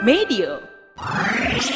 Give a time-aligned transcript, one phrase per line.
[0.00, 0.64] Medio.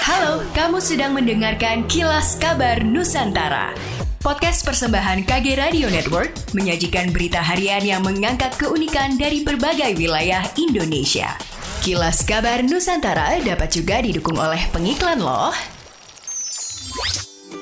[0.00, 3.76] Halo, kamu sedang mendengarkan Kilas Kabar Nusantara.
[4.24, 11.36] Podcast persembahan KG Radio Network menyajikan berita harian yang mengangkat keunikan dari berbagai wilayah Indonesia.
[11.84, 15.52] Kilas Kabar Nusantara dapat juga didukung oleh pengiklan loh.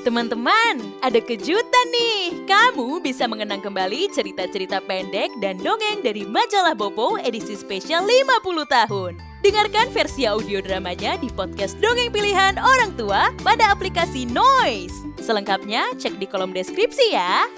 [0.07, 2.47] Teman-teman, ada kejutan nih.
[2.47, 9.32] Kamu bisa mengenang kembali cerita-cerita pendek dan dongeng dari majalah Bopo edisi spesial 50 tahun.
[9.43, 14.95] Dengarkan versi audio dramanya di podcast Dongeng Pilihan Orang Tua pada aplikasi Noise.
[15.19, 17.51] Selengkapnya cek di kolom deskripsi ya.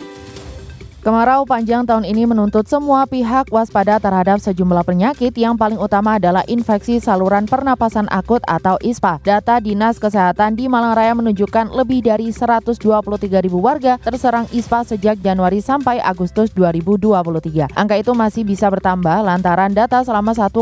[1.04, 6.40] Kemarau panjang tahun ini menuntut semua pihak waspada terhadap sejumlah penyakit yang paling utama adalah
[6.48, 9.20] infeksi saluran pernapasan akut atau ISPA.
[9.20, 12.80] Data Dinas Kesehatan di Malang Raya menunjukkan lebih dari 123
[13.44, 17.76] ribu warga terserang ISPA sejak Januari sampai Agustus 2023.
[17.76, 20.56] Angka itu masih bisa bertambah lantaran data selama 1,5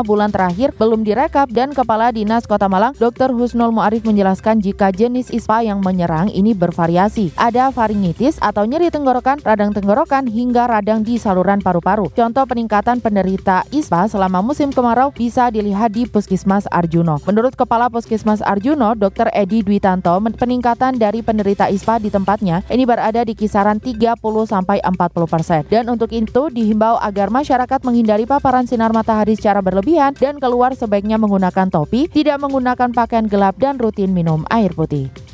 [0.00, 3.36] bulan terakhir belum direkap dan Kepala Dinas Kota Malang Dr.
[3.36, 7.36] Husnul Muarif menjelaskan jika jenis ISPA yang menyerang ini bervariasi.
[7.36, 12.08] Ada faringitis atau nyeri tenggorokan, radang tenggorokan hingga radang di saluran paru-paru.
[12.14, 17.18] Contoh peningkatan penderita ISPA selama musim kemarau bisa dilihat di Puskesmas Arjuno.
[17.26, 19.34] Menurut Kepala Puskesmas Arjuno, Dr.
[19.34, 24.14] Edi Dwitanto, peningkatan dari penderita ISPA di tempatnya ini berada di kisaran 30
[24.46, 25.66] sampai 40 persen.
[25.66, 31.18] Dan untuk itu dihimbau agar masyarakat menghindari paparan sinar matahari secara berlebihan dan keluar sebaiknya
[31.18, 35.33] menggunakan topi, tidak menggunakan pakaian gelap dan rutin minum air putih.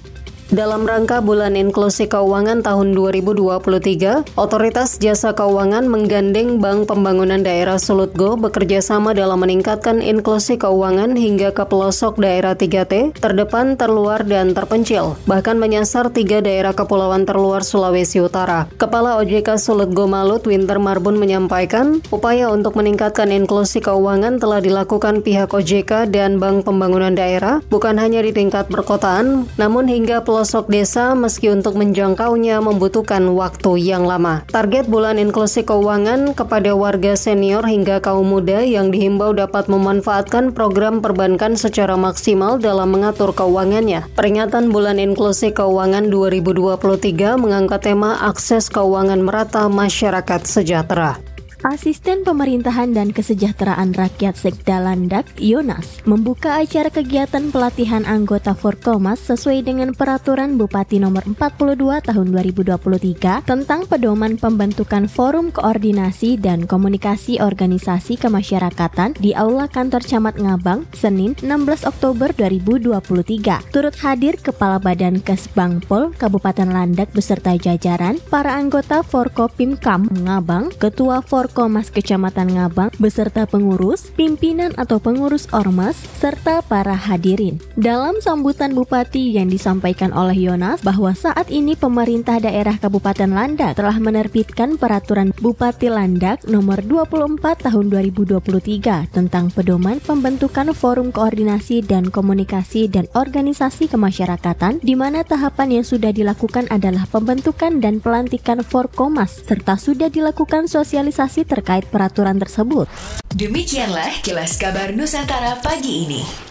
[0.51, 8.34] Dalam rangka Bulan Inklusi Keuangan tahun 2023, Otoritas Jasa Keuangan menggandeng Bank Pembangunan Daerah Sulutgo
[8.34, 15.15] bekerja sama dalam meningkatkan inklusi keuangan hingga ke pelosok daerah 3T, terdepan, terluar, dan terpencil,
[15.31, 18.67] bahkan menyasar tiga daerah kepulauan terluar Sulawesi Utara.
[18.75, 25.55] Kepala OJK Sulutgo Malut Winter Marbun menyampaikan, upaya untuk meningkatkan inklusi keuangan telah dilakukan pihak
[25.55, 31.13] OJK dan Bank Pembangunan Daerah, bukan hanya di tingkat perkotaan, namun hingga pelosok pelosok desa
[31.13, 34.41] meski untuk menjangkaunya membutuhkan waktu yang lama.
[34.49, 41.05] Target bulan inklusi keuangan kepada warga senior hingga kaum muda yang dihimbau dapat memanfaatkan program
[41.05, 44.09] perbankan secara maksimal dalam mengatur keuangannya.
[44.17, 51.21] Peringatan bulan inklusi keuangan 2023 mengangkat tema akses keuangan merata masyarakat sejahtera.
[51.60, 59.69] Asisten Pemerintahan dan Kesejahteraan Rakyat Sekda Landak, Yonas, membuka acara kegiatan pelatihan anggota Forkomas sesuai
[59.69, 68.16] dengan Peraturan Bupati Nomor 42 Tahun 2023 tentang pedoman pembentukan Forum Koordinasi dan Komunikasi Organisasi
[68.16, 73.69] Kemasyarakatan di Aula Kantor Camat Ngabang, Senin 16 Oktober 2023.
[73.69, 81.50] Turut hadir Kepala Badan Kesbangpol Kabupaten Landak beserta jajaran, para anggota Forkopimkam Ngabang, Ketua Forkom
[81.50, 87.59] Forkomas Kecamatan Ngabang beserta pengurus, pimpinan atau pengurus ormas, serta para hadirin.
[87.75, 93.99] Dalam sambutan Bupati yang disampaikan oleh Yonas bahwa saat ini pemerintah daerah Kabupaten Landak telah
[93.99, 102.87] menerbitkan peraturan Bupati Landak nomor 24 tahun 2023 tentang pedoman pembentukan forum koordinasi dan komunikasi
[102.87, 109.75] dan organisasi kemasyarakatan di mana tahapan yang sudah dilakukan adalah pembentukan dan pelantikan Forkomas serta
[109.75, 112.91] sudah dilakukan sosialisasi terkait peraturan tersebut.
[113.31, 116.50] Demikianlah kilas kabar Nusantara pagi ini.